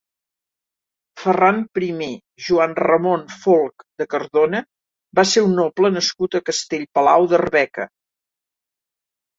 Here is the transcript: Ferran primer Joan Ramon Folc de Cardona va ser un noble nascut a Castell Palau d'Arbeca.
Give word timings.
Ferran 1.23 1.59
primer 1.79 2.07
Joan 2.47 2.73
Ramon 2.81 3.27
Folc 3.43 3.87
de 4.03 4.09
Cardona 4.15 4.65
va 5.21 5.29
ser 5.35 5.45
un 5.51 5.57
noble 5.61 5.95
nascut 6.01 6.43
a 6.43 6.47
Castell 6.51 6.91
Palau 7.01 7.31
d'Arbeca. 7.35 7.89